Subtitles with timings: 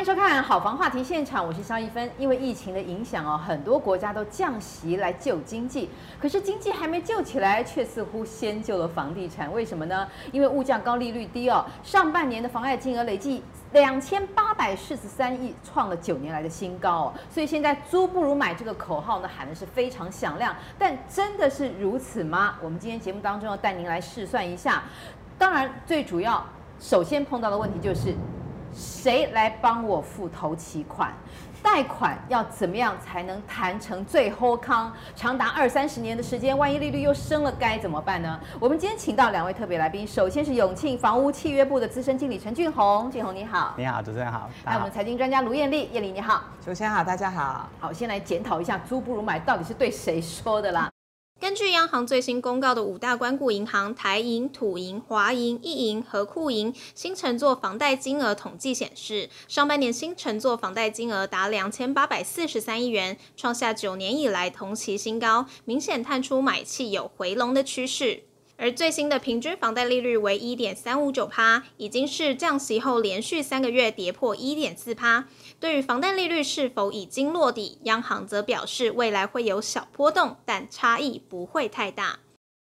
[0.00, 2.10] 欢迎收看《好房话题现场》，我是萧一芬。
[2.16, 9.52] 因为疫情的影响哦，很多国家都降息来救经济，可是经济还没救起来，却似乎先救了房地产。
[9.52, 10.08] 为什么呢？
[10.32, 11.62] 因为物价高、利率低哦。
[11.82, 13.42] 上半年的房贷金额累计
[13.72, 17.14] 两千八百四十三亿，创了九年来的新高哦。
[17.28, 20.56] 所以现在租不如买这个口号呢，喊的是非常响亮。
[20.78, 22.56] 但真的是如此吗？
[22.62, 24.82] 我们今天节目当中要带您来试算一下。
[25.36, 26.42] 当然，最主要
[26.78, 28.14] 首先碰到的问题就是。
[28.72, 31.12] 谁来帮我付头期款？
[31.62, 34.90] 贷款要怎么样才能谈成最后康？
[35.14, 38.40] 长达二三十年的时间，万一利率又升了，该怎么办呢？
[38.58, 50.90] 我们今天请到两位特别来宾，首先是永庆房屋契约部的资深经理陈俊宏，俊宏你好，你好，主持人好，还有我们财经专家卢艳丽，艳丽你好，主持人好，大家好，好，先来检讨一下租不如买到底是对谁说的啦。
[51.40, 68.24] 根据央行最新公告的五大关谷银行台银、土银、华银、一银和库银新乘坐房贷金额统计显示，上半年新乘坐房贷金额达两千八百四十三亿元，创下九年以来同期新高，明显探出买气有回笼的趋势。
[68.60, 75.26] 而最新的平均房贷利率为一点三五九趴，已经是降息后连续三个月跌破一点四趴。
[75.58, 82.18] 对于房贷利率是否已经落底，央行则表示未来会有小波动，但差异不会太大。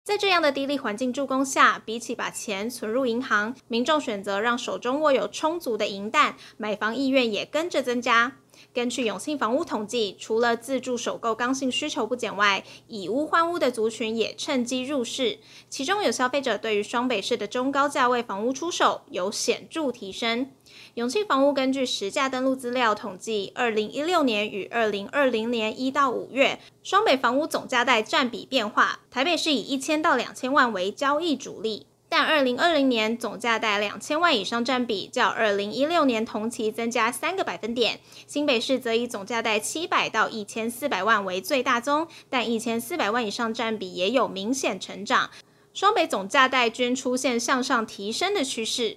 [0.04, 8.36] 在这样的低利环境助攻下，比起把钱存入银行，民众选择让手中握有充足的银弹，买房意愿也跟着增加。
[8.72, 15.40] 根据永庆房屋统计，除了自住首购刚性需求不减外，以屋换屋的族群也趁机入市。
[15.68, 20.52] 其中有消费者对于双北市的中高价位房屋出手有显著提升。
[20.94, 31.88] 永庆房屋根据实价登录资料统计，二零一六年与二零二零年一到五月，双北房屋总价带占比变化，台北市以一千到两千万为交易主力。
[32.10, 45.30] 但二零二零年总价带两千万以上占比较二零一六年同期增加三个百分点，新北市则以总价带七百到一千四百万为最大宗，但一千四百万以上占比也有明显成长，
[45.72, 48.96] 双北总价带均出现向上提升的趋势。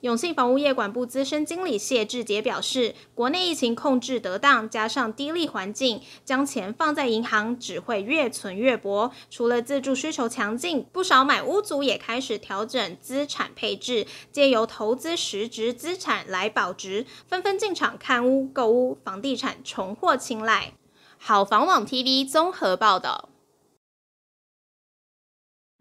[0.00, 9.12] 永信房屋业管部资深经理谢志杰表示，国内疫情控制得当，加上低利环境，将钱放在银行只会越存越薄。
[9.28, 20.72] 除了自住需求强劲，不少买屋族也开始调整资产配置，借由投资实质资产来保值，纷纷进场看屋、购屋，房地产重获青睐。
[21.18, 23.29] 好房网 TV 综合报道。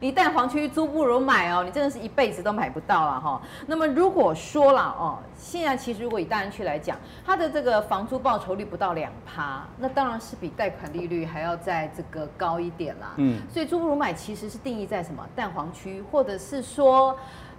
[0.01, 3.41] 你蛋黄区租不如买哦，你真的是一辈子都买不到了哈。
[3.67, 13.11] 那么如果说了哦，现在其实如果以大安区来讲，它的这个房租报酬率不到两趴，那当然是比贷款利率还要在这个高一点啦。
[13.17, 17.13] 嗯，所以租不如买其实是定义在什么蛋黄区，或者是说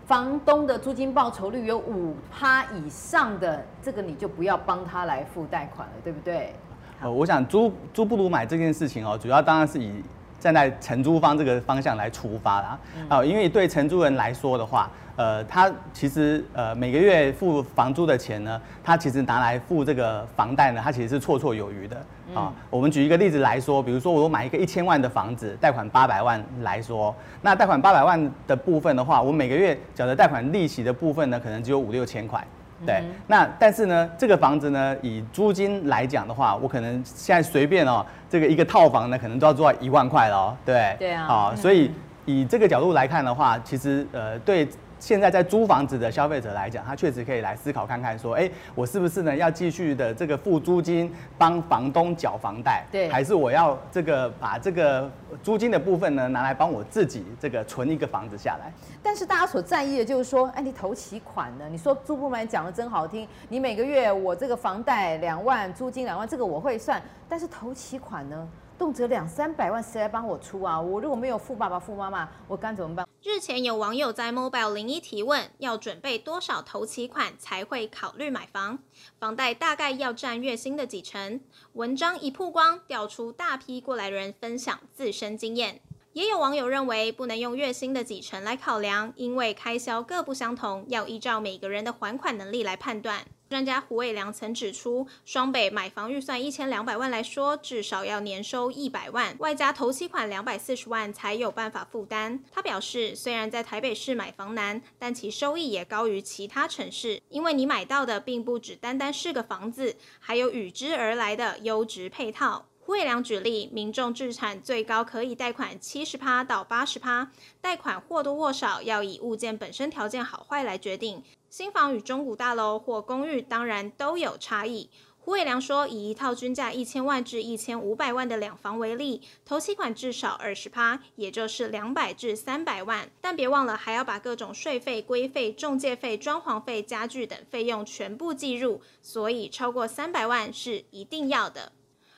[0.06, 6.54] 房东的租金报酬率有五趴以上的，这个你就不要帮他来付贷款了，对不对？
[7.02, 10.02] 呃，我想租租不如买这件事情哦，主要当然是以。
[10.40, 12.78] 站在承租方这个方向来出发啦，
[13.08, 21.96] 啊，因为对承租人来说的话，呃，他其实呃每个月付房租的钱呢，他其实拿来付这个房贷呢，他其实是绰绰有余的
[22.34, 22.50] 啊。
[22.70, 32.42] 我们举一个例子来说，比如说我买一个一千万的房子，贷款八百万来说，那贷款八百万的部分的话，我每个月缴的贷款利息的部分呢，可能只有五六千块。
[32.86, 40.56] 对，那但是呢，这个房子呢，以租金来讲的话，我可能现在随便哦，这个一个套房呢，可能都要做到一万块了哦。
[40.64, 41.90] 对，对啊，好，所以
[42.24, 44.68] 以这个角度来看的话，其实呃，对。
[45.00, 52.84] 现在在租房子的消费者来讲，他确实可以来思考看看，说，哎，我是不是呢要继续的这个付租金帮房东缴房贷？
[52.92, 55.10] 对，还是我要这个把这个
[55.42, 58.70] 租金的部分呢拿来帮我自己这个存一个房子下来？
[59.02, 61.66] 但是大家所在意的就是说，哎，你投期款呢？
[61.70, 68.46] 你说租不买讲的真好听，你每个月我这个房贷两万，租金两万，这个我会算，但是投期款呢？
[68.80, 70.80] 动辄两三百万，谁来帮我出啊？
[70.80, 73.06] 我如果没有富爸爸、富妈妈，我该怎么办？
[73.22, 78.78] 日前有网友在 Mobile 零一提问，要准备多少头期款才会考虑买房？
[79.18, 81.42] 房贷大概要占月薪的几成？
[81.74, 85.82] 文章一曝光，调出大批过来人分享自身经验。
[86.14, 93.26] 也有网友认为，不能用月薪的几成来考量，因为开销各不相同，要依照每个人的还款能力来判断。
[93.50, 102.44] 专家胡伟良曾指出，双北买房预算一千两百万来说，至少要年收一百万，外加头期款两百四十万才有办法负担。
[102.52, 112.66] 他表示，虽然在台北市买房难，但其收益也高于其他城市，因为你买到的并不只单单是个房子，还有与之而来的优质配套。
[112.78, 117.30] 胡伟良举例，民众置产最高可以贷款七十趴到八十趴，
[117.60, 121.22] 贷款或多或少要以物件本身条件好坏来决定。
[121.50, 124.88] 新房与中古大楼或公寓当然都有差异。
[125.18, 133.10] 胡伟良说，以一套均价一千万至一千五百万的两房为例，头期款至少二十趴，也就是两百至三百万。
[133.20, 141.72] 但别忘了，还要把各种税费、规费、中介费、装潢费、家具等费用全部计入，所以超过三百万是一定要的。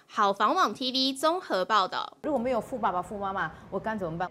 [0.07, 2.19] 好房网 TV 综合报道。
[2.25, 4.31] 如果没有富爸爸、富妈妈，我该怎么办？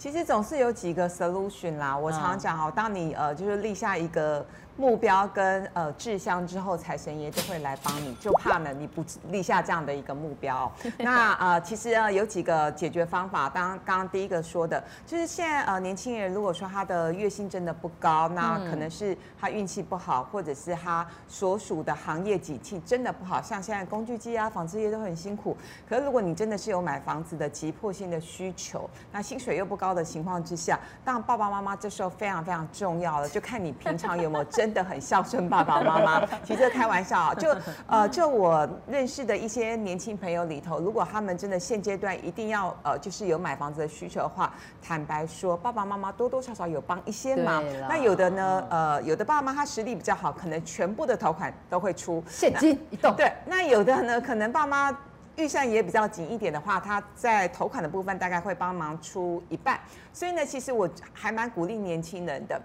[0.00, 1.94] 其实总是有几个 solution 啦。
[1.94, 4.44] 我常常讲哦，当你呃就是立下一个。
[4.80, 10.72] 目标跟呃志向之后，财神爷就会来帮你，就怕呢你不立下这样的一个目标。
[10.98, 13.50] 那呃其实呃有几个解决方法。
[13.50, 25.54] 当刚刚第一个说的，就是现在呃年轻人如果说他的月薪真的不高，那可能是他运气不好，或者是他所属的行业景气真的不好，像现在工具机啊、纺织业都很辛苦。
[25.86, 34.69] 可是如果你真的是有买房子的急迫性的需求，那薪水又不高的情况之下，当然爸爸妈妈这时候非常非常重要了，就看你平常有没有真。
[34.70, 37.52] 真的很孝顺爸爸妈妈， 其实开玩笑，就
[37.88, 47.64] 呃，就我认识的一些年轻朋友里头，如果他们真的现阶段一定要呃，就是有买房子的需求的话，坦白说，爸爸妈妈多多少少有帮一些忙。
[47.88, 53.12] 那有的呢，呃，有的爸爸妈妈他实力比较好，可能全部的头款都会出现金一动。
[53.16, 54.96] 对，那有的呢，可能爸妈
[55.34, 59.80] 预算也比较紧一点的话，他在头款的部分大概会帮忙出一半。
[60.12, 62.60] 所以呢，其实我还蛮鼓励年轻人的，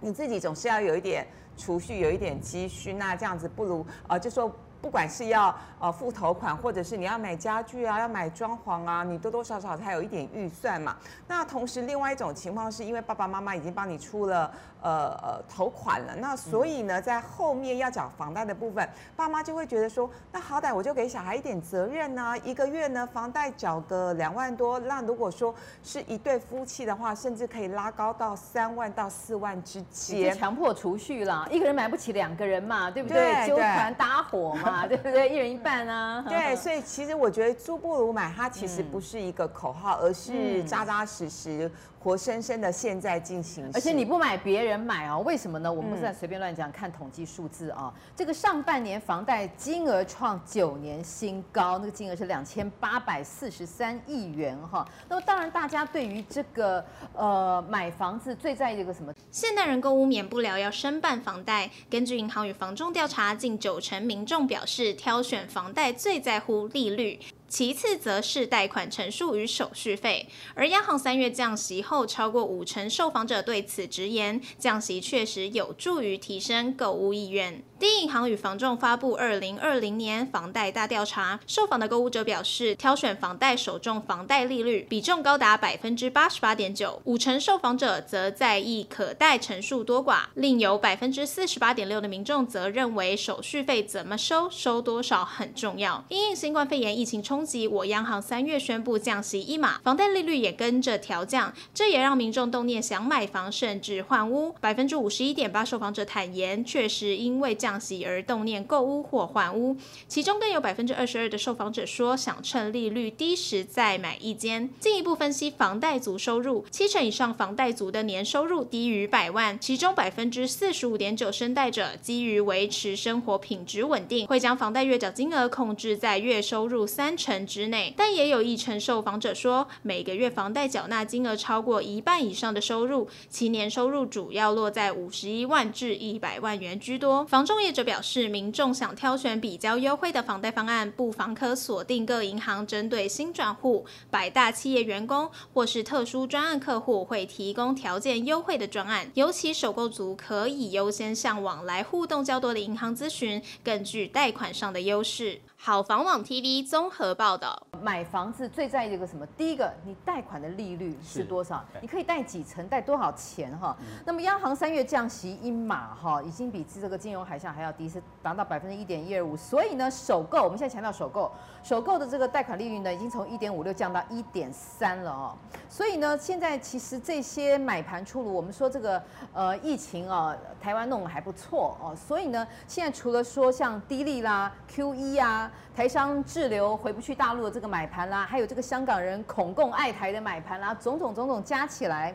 [0.00, 1.26] 你自己总是要有一点。
[1.58, 4.54] 储蓄有一点积蓄，那这样子不如呃，就说。
[4.86, 10.96] 不管是要呃付头款，或者是你要买家具啊，要买装潢啊，你多多少少才有一点预算嘛。
[11.26, 14.48] 那同时，另外一种情况是因为爸爸妈妈已经帮你出了
[14.80, 33.48] 呃呃头款了，那所以呢，在后面要缴房贷的部分，爸妈就会觉得说，那好歹我就给小孩一点责任呢、啊，一个月呢房贷缴个两万多，那如果说是一对夫妻的话，甚至可以拉高到三万到四万之间，强迫储蓄了，一个人买不起两个人嘛，对不对？
[33.48, 34.75] 纠团搭伙嘛。
[34.76, 35.28] 啊， 对不对？
[35.28, 36.24] 一人一半啊。
[36.28, 41.70] 对，所以其实我觉得租不如买，它其实不是一个口号，而是扎扎实实。
[42.06, 45.20] 活生生的现在进行，而且你不买，别人买哦？
[45.26, 45.72] 为什么呢？
[45.72, 47.92] 我们不是在随便乱讲，看统计数字啊。
[48.14, 54.88] 这个上半年房贷金额创九年新高，那个金额是两千八百四十三亿元哈。
[55.08, 59.12] 那么当然，大家对于这个呃买房子最在意的一个什么？
[59.32, 61.68] 现代人购物免不了要申办房贷。
[61.90, 67.18] 根据银行与房仲调查，近九成民众表示，挑选房贷最在乎利率。
[67.48, 77.62] 其次则是贷款成数与手续费，而央行三月降息后，超过五成受访者对此直言，降息确实有助于提升购物意愿。
[77.78, 96.02] 第一银行与房仲发布二零二零年房贷大调查，受访的购物者表示，挑选房贷首重房贷利率比重高达百分之八十八点九，五成受访者则在意可贷成数多寡，另有百分之四十八点六的民众则认为手续费怎么收、收多少很重要。
[96.08, 104.54] 因应新冠肺炎疫情冲冲击，我央行三月宣布降息一码，房贷利率也跟着调降，这也让民众动念想买房甚至换屋。
[104.58, 109.76] 百分之五十一点八受访者坦言，确实因为降息而动念购屋或换屋，
[110.08, 114.70] 其中更有百分之二十二的受访者说想趁利率低时再买一间。
[114.80, 127.92] 进一步分析房贷族收入，七成以上房贷族的年收入低于百万，其中百分之四十五点九申贷者基于维持生活品质稳定，会将房贷月缴金额控制在月收入三成成之内。
[127.96, 137.24] 但也有一成受访者说，每个月房贷缴纳金额超过一半以上的收入，其年收入主要落在五十一万至一百万元居多。
[137.24, 149.10] 房仲业者表示，民众想挑选比较优惠的房贷方案，不妨可锁定各银行针对新转户、百大企业员工或是特殊专案客户会提供条件优惠的专案。
[149.14, 155.40] 尤其首购族可以优先向往来互动较多的银行咨询，更具贷款上的优势。
[155.58, 159.26] 好房网 TV 综合报道：买房子最在意一个什么？
[159.38, 161.64] 第一个，你贷款的利率是多少？
[161.80, 162.68] 你可以贷几成？
[162.68, 163.56] 贷多少钱？
[163.58, 163.86] 哈、嗯。
[164.04, 169.34] 那么央行三月降息一码，哈，已经比这个金融海啸还要低，是达到百分之一点一二五。
[169.36, 171.32] 所以呢，首购我们现在强调首购，
[171.66, 175.34] 首购的这个贷款利率呢，已经从一点五六降到一点三了哦。
[175.68, 181.92] 所以呢，现在其实这些买盘出炉，我们说这个呃疫情啊，台湾弄得还不错哦。
[181.96, 185.50] 所以呢，现在除了说像低利啦、QE 啊。
[185.74, 192.14] 台商滞留回不去大陆的这个买盘啦，还有这个香港人恐共爱台的买盘啦，种种种种加起来，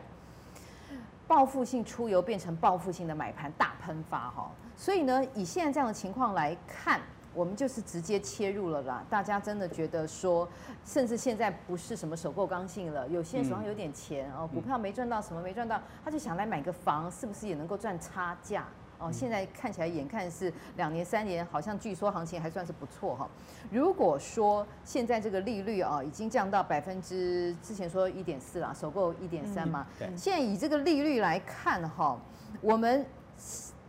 [1.27, 4.49] 报复性出游变成报复性的买盘大喷发哈。
[4.75, 6.99] 所以呢，以现在这样的情况来看，
[7.33, 9.03] 我们就是直接切入了啦。
[9.09, 10.47] 大家真的觉得说，
[10.85, 18.65] 甚至现在不是什么首购刚性了，有些人手上有点钱哦，股票没赚到什么没赚到，他就想来买个房，是不是也能够赚差价？
[19.03, 23.27] 哦，现在看起来眼看是两年三年，好像据说行情还算是不错哈。
[23.71, 30.07] 如果说现在这个利率啊已经降到百分之之前说一点四了，首购一点三嘛，对。
[30.15, 32.15] 现在以这个利率来看哈，
[32.61, 33.03] 我们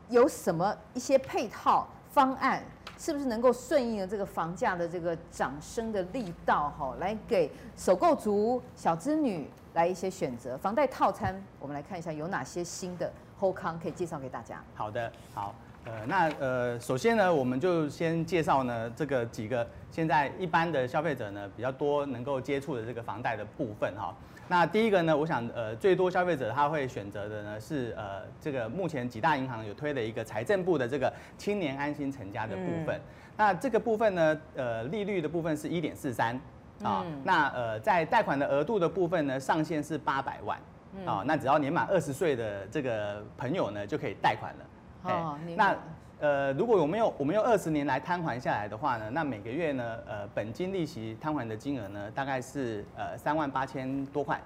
[0.09, 2.65] 有什么一些配套方案，
[3.03, 10.57] 是不是能够顺应了这个房价的这个涨升的力道哈，来给首购族小资女来一些选择？
[10.57, 13.13] 房贷套餐，我们来看一下有哪些新的。
[13.41, 14.63] hold 康可以介绍给大家。
[14.77, 15.53] 好的，好，
[15.85, 24.15] 呃，那呃，首先呢，我们就先介绍呢这个几个现在一般的消费者呢比较多能够接触的这个房贷的部分哈。
[24.53, 32.95] 那第一个呢，我想呃最多消费者他会选择的呢是呃这个目前几大银行有推的一个财政部的这个青年安心成家的部分。
[32.95, 33.01] 嗯、
[33.35, 36.39] 那这个部分呢，呃利率的部分是一点四三
[36.83, 37.03] 啊。
[37.25, 40.59] 那呃在贷款的额度的部分呢，上限是八百万。
[41.07, 45.11] 啊、哦，那只要年满二十岁的这个朋友呢，就可以贷款了。
[45.11, 45.75] 哦，那
[46.23, 54.41] 呃，如果我们用我们用二十年来摊还下来的话呢，那每个月呢，呃，本金利息摊还的金额呢，大概是呃三万八千多块。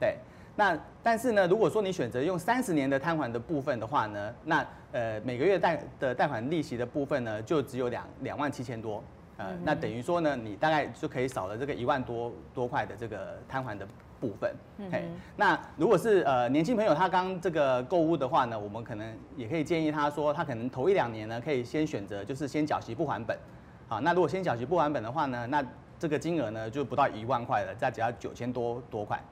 [0.00, 0.16] 对，
[0.56, 9.04] 那但是呢，如果说你选择用三十年的摊还的部分的话呢，那呃每个月贷的贷款利息的部分呢，就只有两两万七千多。
[9.36, 13.86] 呃，那等于说呢，你大概就可以少了这个一万多多块的这个摊还的。
[14.20, 14.54] 部分，
[14.90, 15.04] 嘿，
[15.36, 23.38] 那如果是呃年轻朋友他刚这个购物的话呢，我们可能也可以建议他说，他可能头一两年呢，可以先选择就是先缴息不还本，
[23.88, 25.64] 好，那如果先缴息不还本的话呢，那
[25.98, 29.22] 这个金额呢就不到一万块了，再只要九千多多块。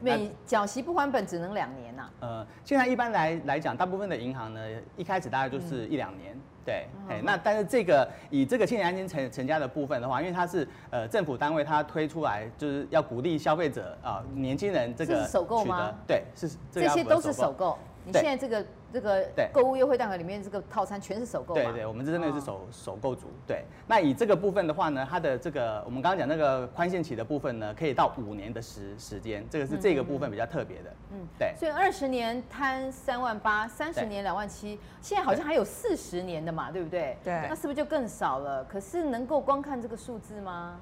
[0.00, 2.10] 每缴息不还本只能两年呐、啊。
[2.20, 4.60] 呃，现在一般来来讲，大部分的银行呢，
[4.96, 6.34] 一开始大概就是一两年。
[6.34, 15.94] 嗯、对，哎、嗯，那但是这个以这个青年安心成成家的部分的话，因为它是呃政府单位它推出来就是要鼓励消费者啊、呃、年轻人这个是首购吗？
[16.08, 17.78] 对，是这，这些都是首购。
[18.04, 21.52] 你现在这个这个购物优惠单里面这个套餐全是首购。
[21.54, 23.26] 对对，我们这真的是首首购族。
[23.46, 30.90] 对，那以这个部分的话呢，它的这个我们刚刚讲那个宽限期的部分呢，可以到五年的时时间，这个是这个部分比较特别的。
[31.12, 31.52] 嗯，对。
[31.58, 37.18] 所以二十年摊三万八，三十年两万七，现在好像还有四十年的嘛，对不对？
[37.22, 37.34] 对。
[37.48, 38.64] 那是不是就更少了？
[38.64, 40.80] 可是能够光看这个数字吗？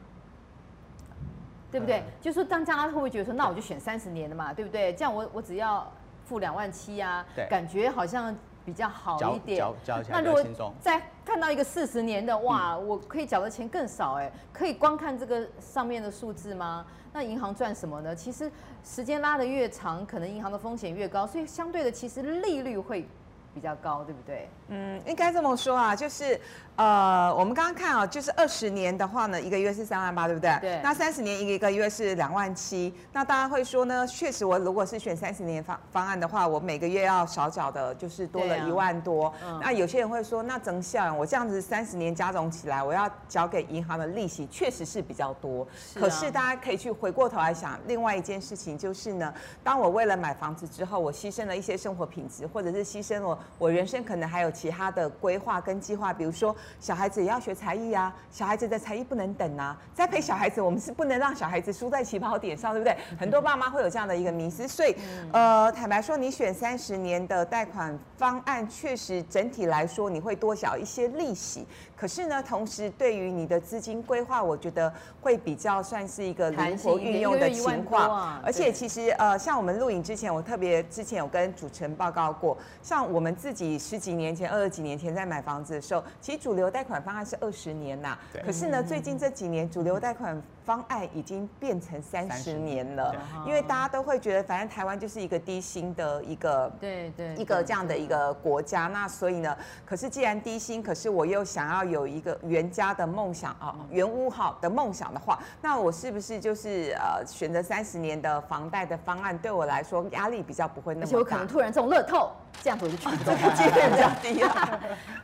[1.70, 2.00] 对不对？
[2.00, 4.92] 嗯、就是说，当大家会不会觉得说，那我就选三十年的嘛，对不对？
[4.92, 5.90] 这样我我只要。
[6.24, 9.64] 付两万七啊，感觉好像比较好一点。
[10.08, 10.42] 那如果
[10.80, 16.84] 再看到一个四十年的，哇，嗯、我可以缴的钱更少哎，可以光看这个上面的数字吗？
[17.12, 18.14] 那银行赚什么呢？
[18.14, 18.50] 其实
[18.82, 23.06] 时间拉得越长，可能银行的风险越高，所以相对的，其实利率会
[23.54, 24.48] 比较高，对不对？
[24.68, 26.40] 嗯，应该这么说啊，就是。
[26.76, 30.58] 呃，我们刚刚看啊，就是二十年的话呢，一个月是三万八，对不对？
[30.60, 30.80] 对。
[30.82, 32.92] 那三十年一个一个月是两万七。
[33.12, 39.26] 那大家会说呢，确实我如果是选三十年方方案的话，我每个月要少缴的就是多了一万多。
[39.26, 45.64] 啊、那有些人会说，那增效，我这样子三十年加总起来，我要缴给银行的利息确实是比较多。
[45.78, 46.02] 是啊。
[46.02, 56.52] 可是大家可以去回过头来想，另外一件事情就是呢，当我为了买房子之后，我牺牲了一些生活品质，或者是牺牲我我人生可能还有其他的规划跟计划，比如说。
[56.80, 59.76] 小孩子也要学才艺啊，小孩子的才艺不能等啊。
[59.94, 62.96] 栽培小孩子，我们是不能让小孩子输在起跑点上，对不对？
[63.18, 64.94] 很多爸妈会有这样的一个迷思，所以，
[65.32, 71.66] 呃，坦白说，你选三十年的贷款方案，确实整体来说你会多缴一些利息。
[71.96, 74.92] 可是呢，同时对于你的资金规划，我觉得
[75.22, 78.40] 会比较算是一个灵活运用的情况。
[78.42, 88.16] 而且其实呃，像我们录影之前，我特别之前有跟主持人报告过，像我们自己十几年前、二十几年前在买房子的时候，其实主流贷款方案是二十年呐。
[88.44, 93.14] 可是呢，最近这几年主流贷款方案已经变成三十年了，
[93.46, 102.04] 因为大家都会觉得，反正台湾就是一个低薪的一个对对一个这样的一个国家，那所以呢，可是既然低薪，可是我又想要有。
[102.14, 111.08] 一个原家的梦想啊，原屋好的梦想的话，那我是不是就是呃选择三十年的房贷的方案，对我来说压力比较不会那么大？
[111.08, 112.30] 而且我可能突然中乐透，
[112.62, 114.80] 这样子我就去不中，几率比较低啊。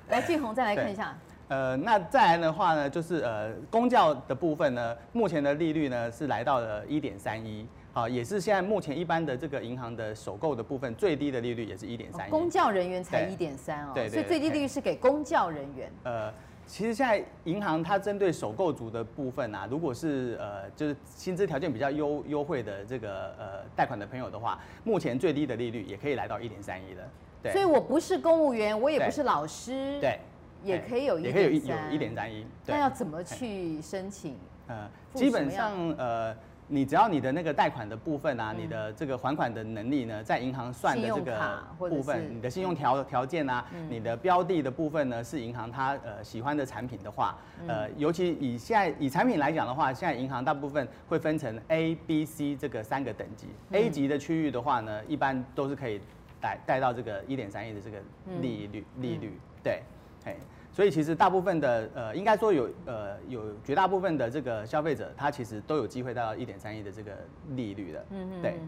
[0.09, 1.17] 来，俊宏再来看一下。
[1.49, 7.67] 呃，那再来的话呢，就是呃公教的部分呢，目前的利率呢是来到了一点三一。
[7.93, 12.31] 好，也是现在目前一般的这个银行的首购的部分最低的利率也是一点三一。
[12.31, 15.91] 公教人员才一点三哦，对，对，对，所以最低利率是给公教人员。
[16.05, 16.33] 呃，
[16.71, 27.03] 其实现在银行它针对首购族的部分啊，如果是呃就是薪资条件比较优优惠的这个呃贷款的朋友的话，目前最低的利率也可以来到一点三一的。
[27.43, 29.99] 对，所以我不是公务员，我也不是老师。
[30.01, 30.19] 对。
[30.63, 32.47] 对也可以有一也可以有一有一点三一。
[32.67, 34.37] 那要怎么去申请？
[34.69, 36.37] 呃，基本上呃。
[36.73, 47.37] 你只要你的那个贷款的部分啊，嗯、你的这个还款的能力呢，在银行算的这个部分，你的信用条条件啊，嗯、你的标的的部分呢，是银行它呃喜欢的产品的话，
[47.67, 53.49] 呃，尤其以现在以产品来讲的话，现在银行大部分会分成 A、B、C 这个三个等级。
[53.71, 56.01] 嗯、A 级的区域的话呢，一般都是可以
[56.41, 57.99] 贷贷到这个一点三亿的这个
[58.41, 59.83] 利率利率，对，
[60.25, 60.37] 嘿。
[60.73, 67.13] 所以其实大部分的呃，应该说有呃有绝大部分的这个消费者，他其实都有机会达到一点三亿的这个
[67.57, 68.05] 利率的。
[68.11, 68.43] 嗯嗯。
[68.43, 68.61] 对。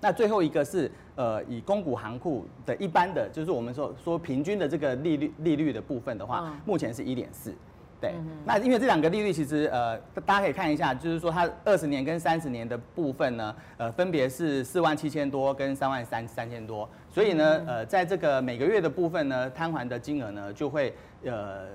[0.00, 7.52] 那最后一个是呃，以公股行库的一般的，就是我们说说平均的这个利率利率的部分的话，目前是一点四。
[8.00, 8.14] 对，
[8.44, 21.66] 那因为这两个利率其实呃，大家可以看一下，就是说它二十年跟三十年的部分呢，呃，分别是四万七千多跟三万三三千多，所以呢，呃，在这个每个月的部分呢，摊还的金额呢，就会呃，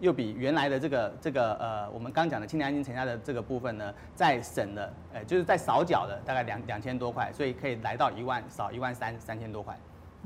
[0.00, 9.74] 又比原来的这个这个呃，我们刚讲的清年安心成家的这个部分呢，再省了，呃，就是再少缴了大概两两千多块，所以可以来到一万少一万三三千多块。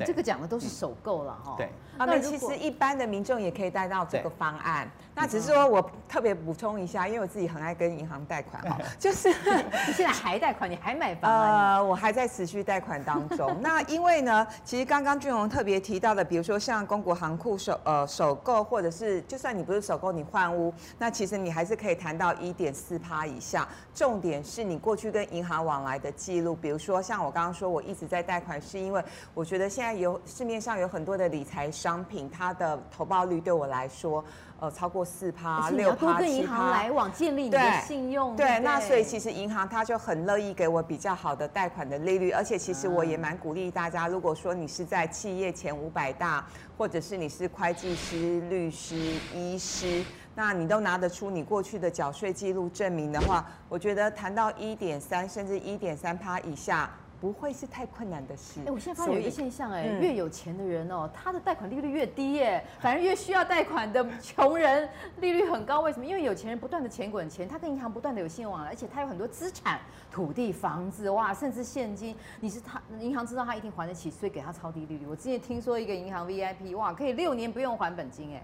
[0.04, 1.54] 这个讲的都是首购了哈。
[1.56, 4.90] 对，那其实一般的民众也可以带到这个方案。
[5.14, 9.28] 那只是说我特别补充一下，因为我自己很爱跟银行贷款哈， 就是
[9.86, 11.30] 你现在还贷款，你还买房？
[11.30, 13.56] 呃，我还在持续贷款当中。
[13.62, 23.66] 那因为呢，其实刚刚俊宏特别提到的，比如说像公股行库首呃首购，或者是就算你不是首购，你换屋，那其实你还是可以谈到一点四趴以下。
[23.94, 34.24] 重点是你过去跟银行往来的记录，比如说像我刚刚说，我一直在贷款，是因为我觉得现在有市面上有很多的理财商品，它的投报率对我来说。
[34.58, 38.34] 呃，超过四趴、六趴，跟银行来往建立你的信用。
[38.34, 46.42] 对，对，那所以其实银行它就很乐意给我比较好的贷款的利率，而且其实我也蛮鼓励大家，如果说你是在企业前五百大，
[46.78, 48.96] 或者是你是会计师、律师、
[49.34, 50.02] 医师，
[50.34, 56.88] 那你都拿得出你过去的缴税记录证明的话，我觉得谈到一点三甚至一点三趴以下。
[57.20, 58.60] 不会是太困难的事。
[58.66, 64.88] 哎，我现在发现有一个现象，哎，越有钱的人哦，他的贷款利率越低，耶， 反而越需要贷款的穷人
[65.20, 65.80] 利率很高。
[65.80, 66.04] 为什么？
[66.04, 72.14] 因为有钱人不断的钱滚钱，他跟银行不断的有信用往来，而且他有很多资产、土地、房子，哇，甚至现金。
[72.40, 75.06] 你是他银行知道他一定还得起，所以给他超低利率。
[75.06, 78.42] 我之前听说一个银行 VIP，哇，可以六年不用还本金，哎。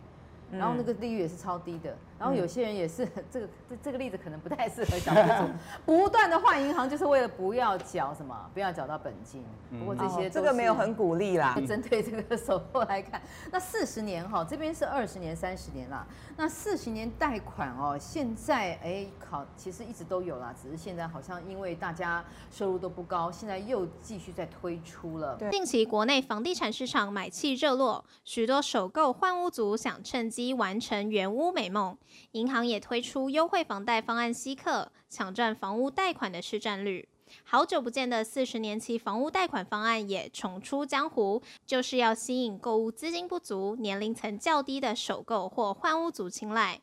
[0.51, 5.51] 然后那个利率也是超低的，然后有些人也是 这个这这个例子可能不太适合小资族，
[5.85, 9.45] 不断的换银行就是为了不要缴什么，不要缴到本金。
[9.77, 11.59] 不过这些这个没有很鼓励啦。
[11.67, 16.07] 针对这个首购来看，那四十年哈，这边是二十年、三十年啦。
[16.37, 25.37] 那四十年贷款哦，现在哎考其实一直都有啦，只是现在好像因为大家收入都不高，现在又继续在推出了。
[25.51, 30.53] 近期国内房地产市场买气热络，许多首购换屋族想趁机。
[30.53, 31.97] 完成原屋美梦，
[32.33, 37.09] 银行也推出优惠房贷方案吸客，抢占房屋贷款的市占率。
[37.45, 46.83] 好久不见的四十年期房屋贷款方案也重出江湖，就是要吸引购物资金不足、年龄层较低的首购或换屋族青睐。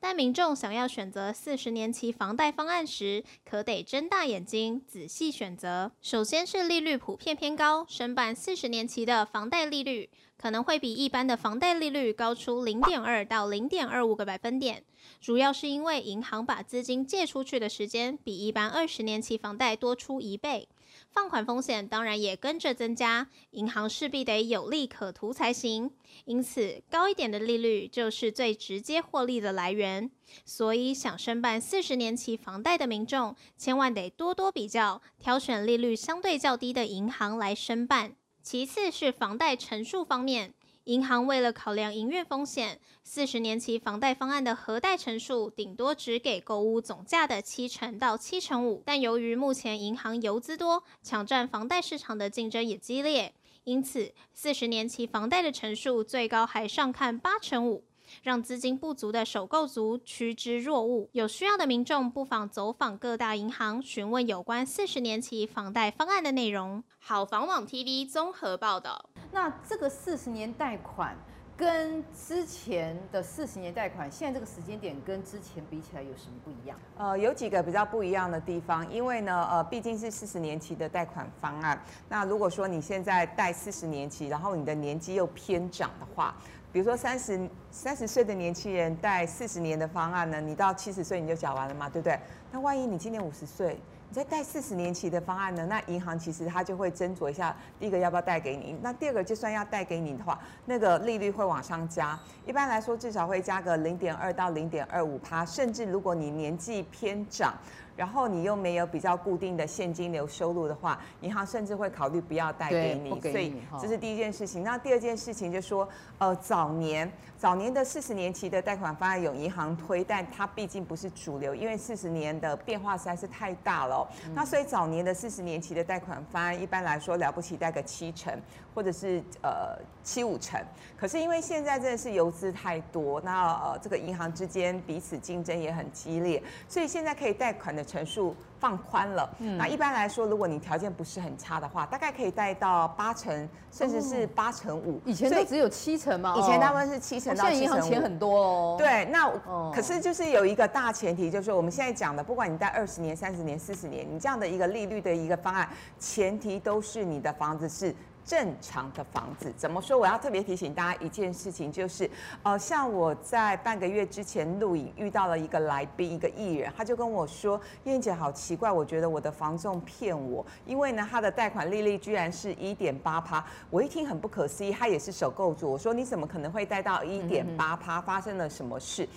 [0.00, 5.92] 但民众想要选择四十年期房贷方案时，可得睁大眼睛仔细选择。
[6.00, 14.84] 首先是利率普遍偏高，申办四十年期的房贷利率可能会比一般的房贷利率高出零点二到零点二五个百分点，
[15.20, 20.68] 主要是因为银行把资金借出去的时间比一般二十年期房贷多出一倍。
[21.10, 25.90] 放款风险当然也跟着增加，银行势必得有利可图才行。
[26.24, 30.10] 因此，高一点的利率就是最直接获利的来源。
[30.44, 38.14] 所以，想申办四十年期房贷的民众，千万得多多比较，挑选利率相对较低的银行来申办。
[38.42, 40.54] 其次是房贷成数方面。
[40.88, 48.82] 银行为了考量营运风险，四十年期房贷方案的核贷成数顶多只给购屋总价的七成到七成五。
[48.86, 57.84] 但由于目前银行游资多，抢占房贷市场的竞争也激烈，因此四十年期房贷的成数最高还上看八成五。
[58.22, 61.08] 让资金不足的首购族趋之若鹜。
[61.12, 66.82] 有需要的民众不妨走访各大银行，询问有关四十年期房贷方案的内容。
[66.98, 69.10] 好房网 TV 综合报道。
[69.32, 71.16] 那这个四十年贷款
[71.56, 76.78] 跟之前的四十年贷款，现在这个时间点跟之前比起来有什么不一样？
[76.96, 81.82] 呃，有几个比较不一样的地方，因为呢，呃，毕竟是四十年期的贷款方案。
[82.08, 86.34] 那如果说你现在贷四十年期，然后你的年纪又偏长的话。
[86.72, 92.18] 比如说三十三十岁的年轻人贷四十年的方案呢，你到七十岁你就缴完了嘛，对不对？
[92.52, 93.78] 那万一你今年五十岁，
[94.08, 107.54] 你再贷四十年期的方案呢，那银行其实它就会斟酌一下，第一个要不要贷给你，那第二个就算要贷给你的话，那个利率会往上加，一般来说至少会加个零点二到零点二五趴，甚至如果你年纪偏长。
[107.98, 113.18] 然后你又没有比较固定的现金流收入的话，银行甚至会考虑不要贷给你。
[113.18, 114.62] 给你所以这是第一件事情。
[114.62, 124.08] 那第二件事情就是说，呃，早年早年的四十年期的贷款方案有银行推，但它毕竟不是主流，因为四十年的变化实在是太大了。
[124.26, 128.32] 嗯、那所以早年的四十年期的贷款方案，一般来说了不起贷个七成，
[128.78, 130.60] 或者是呃七五成。
[130.96, 137.84] 可是因为现在真的是游资太多，那呃这个银行之间彼此竞争也很激烈，所以现在可以贷款的。
[137.88, 145.00] 成数放宽了，嗯、那一般来说，如果你条件不是很差的话，大概可以贷到八成，甚至是八成五。
[145.06, 146.34] 以前都只有七成吗？
[146.36, 147.60] 以前大部分是七成到七成五。
[147.60, 148.76] 现在银行钱很多哦。
[148.76, 149.26] 对，那
[149.72, 155.66] 可是就是有一个大前提，就是我们现在讲的，不管你贷二十年、三十年、四十年，你这样的一个利率的一个方案，
[155.98, 157.94] 前提都是你的房子是。
[158.28, 159.96] 正常的房子怎么说？
[159.96, 162.08] 我要特别提醒大家一件事情，就是，
[162.42, 177.98] 呃，像我在半个月之前录影遇到了一个来宾，一个艺人，他就跟我说：“燕姐好奇怪，我觉得我的房仲骗我，因为呢，他的贷款利率居然是一点八趴。”我一听很不可思议，他也是首购主，我说：“你怎么可能会贷到一点八趴？
[177.98, 179.08] 发生了什么事？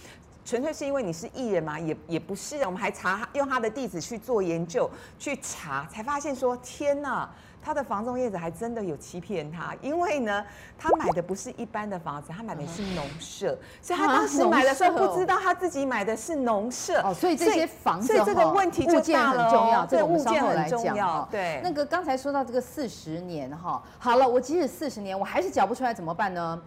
[0.45, 1.77] 纯粹是因为你是艺人吗？
[1.77, 7.29] 也也不是，我们还查用他的地址去做研究，去查才发现说，天哪！”
[7.63, 10.43] 他的房仲业者还真的有欺骗他，因为呢，
[10.77, 21.27] 他买的不是一般的房子，他买的是农舍，所以他当时买的时候不知道他自己买的是农舍哦，所以这些房子，所以这个问题就大了，很重要，这个物件很重要。
[21.29, 26.61] 对，那个刚才说到这个四十年哈，好了，我即使四十年我还是缴不出来怎么办呢？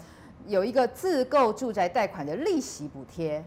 [0.47, 3.45] 有一个自购住宅贷款的利息补贴。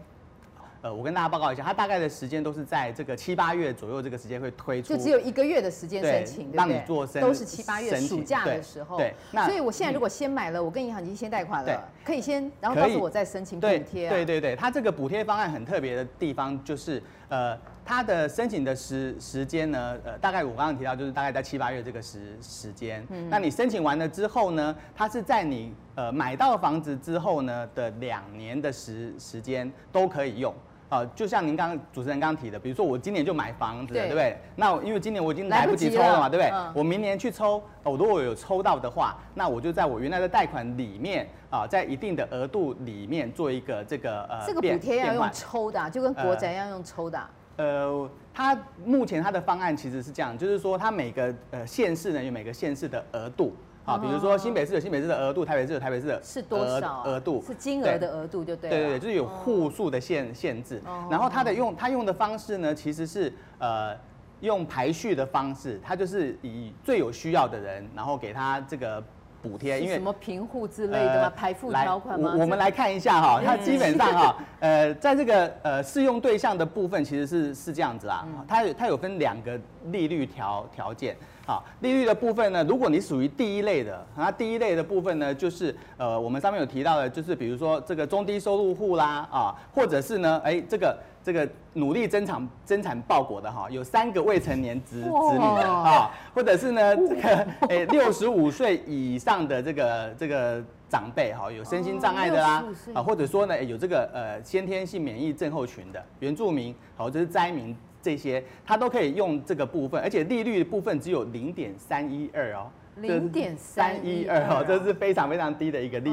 [0.80, 8.96] 呃，我跟大家报告一下，它大概的时间都是在这个七八月左右，这个时间会推出，就只有一个月的时间申请，对，让你做申，都是七八月暑假的时候。
[8.96, 14.10] 对，那所以我现在如果先买了，我跟银行已经先贷款了，可以先，然后到时候我再申请补贴啊。
[14.10, 23.04] 对对对，它这个补贴方案很特别的地方就是，呃，它的申请的时时间呢，呃，大概我刚刚提到就是大概在七八月这个时时间。
[23.10, 23.28] 嗯。
[23.28, 30.54] 那你申请完了之后呢，它是在你呃买到房子之后呢的两年的时时间都可以用。
[30.88, 34.38] 啊，就像您刚刚主持人刚刚提的，比如说我今年就买房子了，对，不对？
[34.56, 36.50] 那因为今年我已经来不及抽了嘛，对不对？
[36.50, 47.66] 嗯、我明年去抽，我如果有抽到的话，那我就在我原来的贷款里面啊，在一定的额度里面做一个这个呃，这个补贴要用抽的、啊，就跟国宅一样用抽的、啊呃。
[47.66, 53.54] 呃，它目前它的方案其实是这样，就是说它每个呃县市呢有每个县市的额度。
[53.88, 57.42] 啊，比如说新北市有新北市的额度，台北市有台北市的是多少额度？
[57.46, 58.68] 是金额的额度就对。
[58.68, 60.82] 对对对，就是有户数的限限制。
[61.10, 63.96] 然后它的用它用的方式呢，其实是呃
[64.40, 69.02] 用排序的方式，它就是以最有需要的人，然后给他这个
[69.42, 69.80] 补贴。
[69.80, 71.32] 因为什么贫户之类的吗？
[71.36, 72.34] 排富条款吗？
[72.38, 81.16] 我们来看一下哈，它基本上哈， 呃，在这个呃适用对象的部分，其实是是这样子啊，它有它有分两个利率条条件。
[81.46, 90.94] 好，利率的部分呢，如果你属于第一类的，那第一类的部分呢，就是呃，我们上面有提到的，就是比如说这个中低收入户啦，啊，或者是呢，哎，这个
[91.28, 102.64] 这个努力增产增产报国的哈，有三个未成年子子女的啊，或者是呢，这个诶六十五岁以上的这个这个长辈哈，有身心障碍的啦，
[102.94, 107.76] 啊，或者说呢，有这个呃先天性免疫症候群的原住民，好，这是灾民。
[108.00, 116.12] 这些他都可以用这个部分，而且利率的部分只有零点三一二哦，零点三一二哦，这是非常非常低的一个利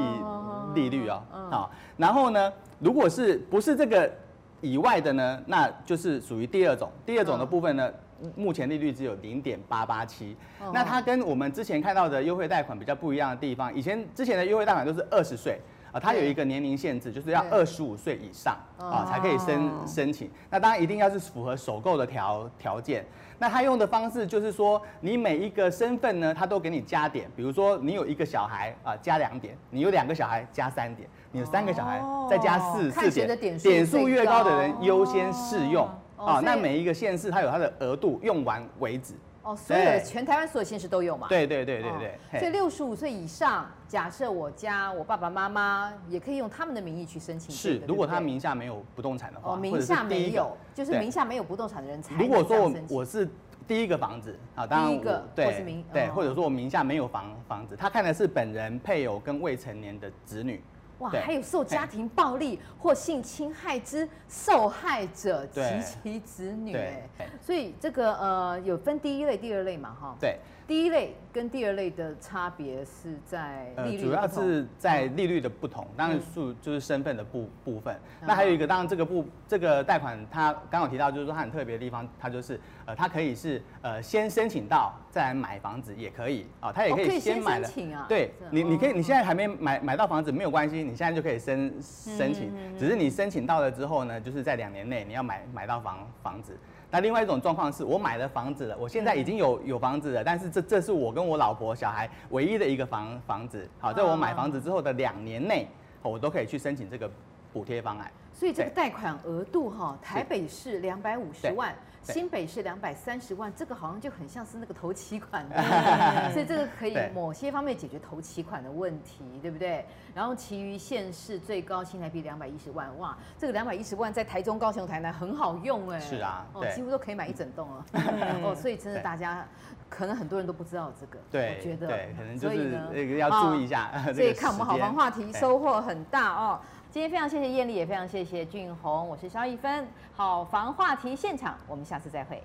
[0.74, 1.22] 利率哦。
[1.48, 4.10] 好，然后呢，如果是不是这个
[4.60, 6.90] 以外的呢，那就是属于第二种。
[7.04, 7.92] 第二种的部分呢，
[8.34, 10.36] 目前利率只有零点八八七。
[10.72, 15.60] 那它跟我们之前看到的优惠贷款比较不一样的地方，以前之前的优惠贷款都是二十岁。
[16.00, 20.30] 它有一个年龄限制，就是要二十五岁以上啊才可以申申请。
[20.50, 23.04] 那当然一定要是符合首购的条条件。
[23.38, 27.30] 那他用的方式就是说，你每一个身份呢，他都给你加点。
[27.36, 33.58] 比如说你有一个小孩啊，加两点；你有两个小孩加三点；你有三个小孩再加四四点。
[33.58, 36.40] 点数越高的人优先适用啊。
[36.42, 39.12] 那每一个县市它有它的额度，用完为止。
[39.46, 41.28] 哦，所有全台湾所有县市都有嘛？
[41.28, 42.08] 对对对对对。
[42.32, 47.54] 哦、所以六十五岁以上，假设我家我爸爸妈妈也可以用他们的名义去申请。
[47.54, 49.52] 是，如果他名下没有不动产的话。
[49.52, 52.16] 哦，名下没有，就是名下没有不动产的人才。
[52.16, 53.28] 如果说我我是
[53.68, 60.60] 第一个房子啊，当然第一个对，或是名对，或者说我名下没有房房子，他看的是本人、配偶跟未成年的子女。
[60.98, 65.60] 哇，对还有受家庭暴力或性侵害之受害者及
[66.02, 67.08] 其子女，哎，
[67.40, 77.94] 所以这个呃有分第一类、第二类嘛，哈，对，第一类跟第二类的差别是在呃利，率主要是在利率的不同，当然是就是身份的部部分。
[78.20, 78.26] 嗯。
[78.26, 96.58] 那还有一个，当然这个部这个贷款，它刚刚有提到，就是说它很特别的地方，它就是呃，它可以是呃先申请到再来买房子也可以啊，它也可以先买了申请啊，对你，你可以哦你现在还没买买到房子没有关系，你现在就可以申申请，只是你申请到了之后呢，就是在两年内你要买买到房房子。
[96.96, 103.68] 那另外一种状况是我买了房子了，我现在已经有有房子了，但是这这是我跟我老婆小孩唯一的一个房房子。
[103.78, 105.68] 好，在我买房子之后的两年内，
[106.00, 107.10] 我都可以去申请这个
[107.52, 108.10] 补贴方案。
[108.38, 115.48] 所以这个贷款额度哈，台北市两百五十万，新北市两百三十万，这个好像就很像是那个头期款。
[115.48, 115.56] 的，
[116.34, 119.86] 所以这个可以某些方面解决头期款的问题，对不对？
[120.14, 127.86] 然后其余县市最高新台币两百一十万，哇，这个两百一十万在台中、高雄、台南很好用哎，是啊哦，几乎都可以买一整栋了，
[128.44, 129.48] 哦，所以真的大家
[129.88, 131.86] 可能很多人都不知道这个，对，我觉得。
[131.86, 133.90] 对，可能就是所以呢那个要注意一下。
[134.12, 136.60] 所以看我们好房话题收获很大哦。
[136.96, 139.86] 今天非常谢谢艳丽，也非常谢谢俊宏，我是肖一芬。
[140.14, 142.42] 好房话题现场，我们下次再会。